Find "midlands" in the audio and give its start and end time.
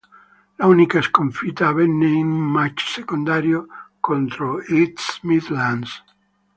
5.21-5.95